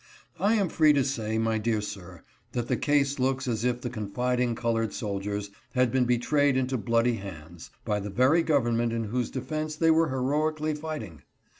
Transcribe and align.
I 0.39 0.55
am 0.55 0.67
free 0.67 0.93
to 0.93 1.03
say, 1.03 1.37
my 1.37 1.59
dear 1.59 1.79
sir, 1.79 2.23
that 2.53 2.67
the 2.67 2.75
case 2.75 3.19
looks 3.19 3.47
as 3.47 3.63
if 3.63 3.81
the 3.81 3.89
confiding 3.91 4.55
colored 4.55 4.93
soldiers 4.93 5.51
had 5.75 5.91
been 5.91 6.05
betrayed 6.05 6.57
into 6.57 6.75
bloody 6.75 7.17
hands 7.17 7.69
by 7.85 7.99
the 7.99 8.09
very 8.09 8.41
government 8.41 8.93
in 8.93 9.03
whose 9.03 9.29
defense 9.29 9.75
they 9.75 9.91
were 9.91 10.09
heroically 10.09 10.73
fight 10.73 11.03
ing. 11.03 11.21